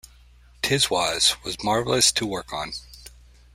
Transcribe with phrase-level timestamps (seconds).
[0.63, 2.73] "Tiswas" was marvellous to work on.